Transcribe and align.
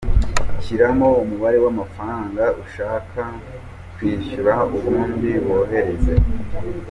Shyiramo 0.63 1.07
umubare 1.23 1.57
w'amafaranga 1.63 2.43
ushaka 2.63 3.21
kwishyura 3.95 4.53
ubundi 4.75 5.31
wohereze. 5.47 6.13